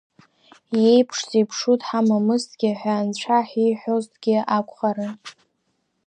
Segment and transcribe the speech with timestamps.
[0.81, 5.13] Иеиԥш зеиԥшу дҳамамызҭгьы ҳәа анцәа ҳиҳәозҭгьы акәхарын.